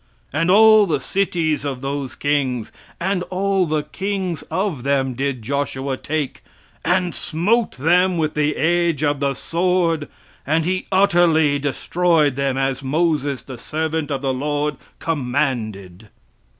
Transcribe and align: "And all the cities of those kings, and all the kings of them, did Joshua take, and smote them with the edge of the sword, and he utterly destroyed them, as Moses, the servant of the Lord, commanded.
"And 0.33 0.49
all 0.49 0.87
the 0.87 0.99
cities 0.99 1.63
of 1.63 1.81
those 1.81 2.15
kings, 2.15 2.71
and 2.99 3.21
all 3.29 3.67
the 3.67 3.83
kings 3.83 4.41
of 4.49 4.81
them, 4.81 5.13
did 5.13 5.43
Joshua 5.43 5.95
take, 5.95 6.41
and 6.83 7.13
smote 7.13 7.73
them 7.77 8.17
with 8.17 8.33
the 8.33 8.55
edge 8.55 9.03
of 9.03 9.19
the 9.19 9.35
sword, 9.35 10.07
and 10.43 10.65
he 10.65 10.87
utterly 10.91 11.59
destroyed 11.59 12.35
them, 12.35 12.57
as 12.57 12.81
Moses, 12.81 13.43
the 13.43 13.59
servant 13.59 14.09
of 14.09 14.23
the 14.23 14.33
Lord, 14.33 14.77
commanded. 14.97 16.07